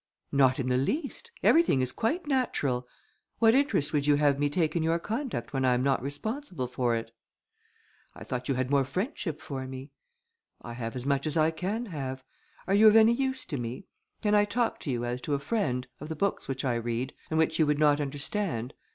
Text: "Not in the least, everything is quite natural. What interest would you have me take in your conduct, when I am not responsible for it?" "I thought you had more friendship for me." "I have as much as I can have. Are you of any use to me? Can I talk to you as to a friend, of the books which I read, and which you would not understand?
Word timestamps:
"Not 0.31 0.59
in 0.59 0.67
the 0.67 0.79
least, 0.79 1.29
everything 1.43 1.79
is 1.79 1.91
quite 1.91 2.25
natural. 2.25 2.87
What 3.37 3.53
interest 3.53 3.93
would 3.93 4.07
you 4.07 4.15
have 4.15 4.39
me 4.39 4.49
take 4.49 4.75
in 4.75 4.81
your 4.81 4.97
conduct, 4.97 5.53
when 5.53 5.63
I 5.63 5.75
am 5.75 5.83
not 5.83 6.01
responsible 6.01 6.65
for 6.65 6.95
it?" 6.95 7.11
"I 8.15 8.23
thought 8.23 8.49
you 8.49 8.55
had 8.55 8.71
more 8.71 8.83
friendship 8.83 9.39
for 9.39 9.67
me." 9.67 9.91
"I 10.59 10.73
have 10.73 10.95
as 10.95 11.05
much 11.05 11.27
as 11.27 11.37
I 11.37 11.51
can 11.51 11.85
have. 11.91 12.23
Are 12.67 12.73
you 12.73 12.87
of 12.87 12.95
any 12.95 13.13
use 13.13 13.45
to 13.45 13.57
me? 13.57 13.85
Can 14.23 14.33
I 14.33 14.43
talk 14.43 14.79
to 14.79 14.89
you 14.89 15.05
as 15.05 15.21
to 15.21 15.35
a 15.35 15.39
friend, 15.39 15.85
of 15.99 16.09
the 16.09 16.15
books 16.15 16.47
which 16.47 16.65
I 16.65 16.73
read, 16.77 17.13
and 17.29 17.37
which 17.37 17.59
you 17.59 17.67
would 17.67 17.77
not 17.77 18.01
understand? 18.01 18.73